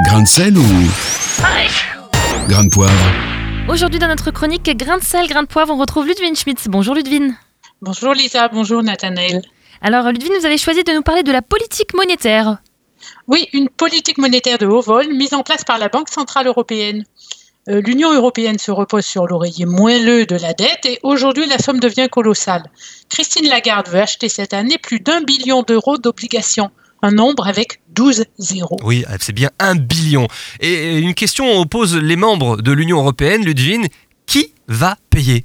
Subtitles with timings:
[0.00, 0.64] Grain de sel ou
[2.48, 2.92] grain de poivre
[3.68, 6.66] Aujourd'hui dans notre chronique Grain de sel, grain de poivre, on retrouve Ludwine Schmitz.
[6.66, 7.36] Bonjour Ludwine.
[7.82, 9.42] Bonjour Lisa, bonjour Nathanaël.
[9.82, 12.56] Alors Ludwine, vous avez choisi de nous parler de la politique monétaire.
[13.28, 17.04] Oui, une politique monétaire de haut vol mise en place par la Banque Centrale Européenne.
[17.68, 21.80] Euh, L'Union européenne se repose sur l'oreiller moelleux de la dette et aujourd'hui la somme
[21.80, 22.64] devient colossale.
[23.10, 26.70] Christine Lagarde veut acheter cette année plus d'un billion d'euros d'obligations,
[27.02, 28.78] un nombre avec 12 zéros.
[28.82, 30.28] Oui, c'est bien un billion.
[30.60, 33.86] Et une question oppose les membres de l'Union européenne, Ludwine,
[34.26, 35.44] qui va payer?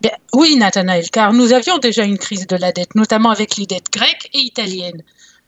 [0.00, 3.66] Bien, oui, Nathanaël, car nous avions déjà une crise de la dette, notamment avec les
[3.66, 5.02] dettes grecques et italiennes.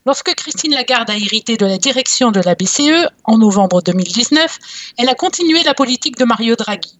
[0.05, 4.57] Lorsque Christine Lagarde a hérité de la direction de la BCE en novembre 2019,
[4.97, 6.96] elle a continué la politique de Mario Draghi.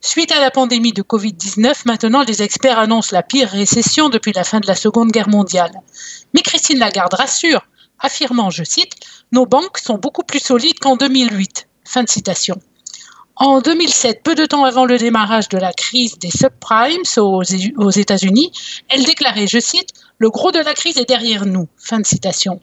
[0.00, 4.44] Suite à la pandémie de Covid-19, maintenant les experts annoncent la pire récession depuis la
[4.44, 5.72] fin de la Seconde Guerre mondiale.
[6.34, 7.66] Mais Christine Lagarde rassure,
[7.98, 8.92] affirmant, je cite,
[9.32, 11.66] Nos banques sont beaucoup plus solides qu'en 2008.
[11.84, 12.60] Fin de citation.
[13.34, 18.52] En 2007, peu de temps avant le démarrage de la crise des subprimes aux, États-Unis,
[18.88, 21.68] elle déclarait, je cite, Le gros de la crise est derrière nous.
[21.76, 22.60] Fin de citation.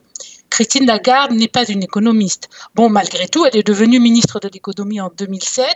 [0.48, 2.48] Christine Lagarde n'est pas une économiste.
[2.74, 5.66] Bon, malgré tout, elle est devenue ministre de l'économie en 2007.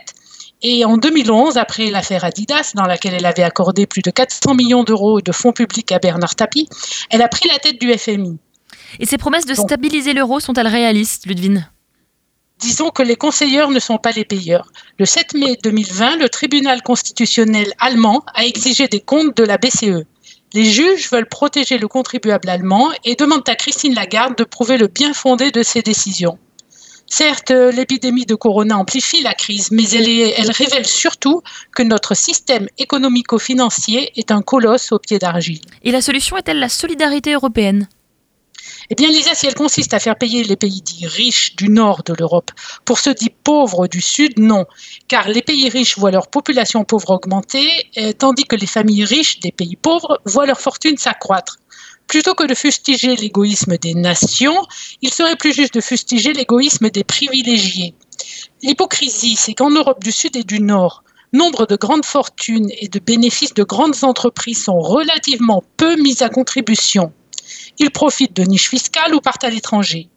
[0.63, 4.83] Et en 2011, après l'affaire Adidas, dans laquelle elle avait accordé plus de 400 millions
[4.83, 6.67] d'euros de fonds publics à Bernard Tapie,
[7.09, 8.37] elle a pris la tête du FMI.
[8.99, 11.69] Et ces promesses de stabiliser l'euro sont-elles réalistes, Ludwine?
[12.59, 14.71] Disons que les conseilleurs ne sont pas les payeurs.
[14.99, 20.05] Le 7 mai 2020, le tribunal constitutionnel allemand a exigé des comptes de la BCE.
[20.53, 24.87] Les juges veulent protéger le contribuable allemand et demandent à Christine Lagarde de prouver le
[24.87, 26.37] bien fondé de ses décisions.
[27.13, 31.41] Certes, l'épidémie de corona amplifie la crise, mais elle révèle surtout
[31.75, 35.59] que notre système économico-financier est un colosse au pied d'argile.
[35.83, 37.89] Et la solution est-elle la solidarité européenne?
[38.89, 42.03] Eh bien, Lisa, si elle consiste à faire payer les pays dits riches du nord
[42.03, 42.51] de l'Europe
[42.85, 44.65] pour ceux dits pauvres du sud, non.
[45.07, 47.67] Car les pays riches voient leur population pauvre augmenter,
[48.17, 51.57] tandis que les familles riches des pays pauvres voient leur fortune s'accroître.
[52.07, 54.65] Plutôt que de fustiger l'égoïsme des nations,
[55.01, 57.93] il serait plus juste de fustiger l'égoïsme des privilégiés.
[58.63, 62.99] L'hypocrisie, c'est qu'en Europe du Sud et du Nord, nombre de grandes fortunes et de
[62.99, 67.13] bénéfices de grandes entreprises sont relativement peu mis à contribution.
[67.79, 70.09] Ils profitent de niches fiscales ou partent à l'étranger.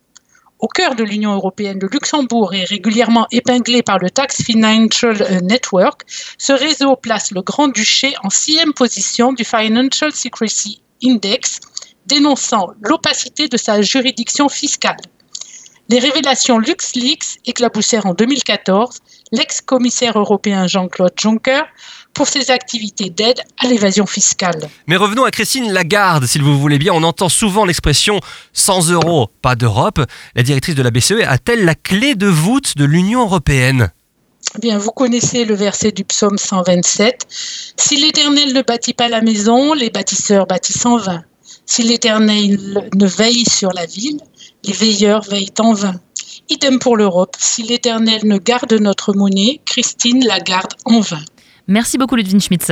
[0.58, 6.02] Au cœur de l'Union européenne, le Luxembourg est régulièrement épinglé par le Tax Financial Network.
[6.38, 11.60] Ce réseau place le Grand-Duché en sixième position du Financial Secrecy Index,
[12.06, 14.96] dénonçant l'opacité de sa juridiction fiscale.
[15.90, 19.00] Les révélations LuxLeaks éclaboussèrent en 2014
[19.32, 21.62] l'ex-commissaire européen Jean-Claude Juncker
[22.12, 24.68] pour ses activités d'aide à l'évasion fiscale.
[24.86, 26.92] Mais revenons à Christine Lagarde, s'il vous voulez bien.
[26.94, 28.20] On entend souvent l'expression
[28.52, 30.00] 100 euros, pas d'Europe.
[30.34, 33.90] La directrice de la BCE a-t-elle la clé de voûte de l'Union européenne?
[34.60, 37.26] Bien, vous connaissez le verset du psaume 127.
[37.76, 41.24] Si l'Éternel ne bâtit pas la maison, les bâtisseurs bâtissent en vain.
[41.66, 44.20] Si l'Éternel ne veille sur la ville,
[44.64, 45.94] les veilleurs veillent en vain.
[46.48, 47.36] Idem pour l'Europe.
[47.38, 51.22] Si l'Éternel ne garde notre monnaie, Christine la garde en vain.
[51.66, 52.70] Merci beaucoup Ludwig Schmitz.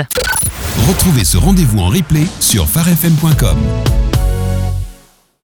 [0.88, 3.58] Retrouvez ce rendez-vous en replay sur farfm.com.